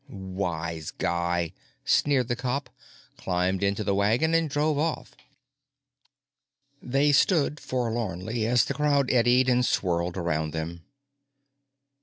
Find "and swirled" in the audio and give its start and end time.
9.47-10.17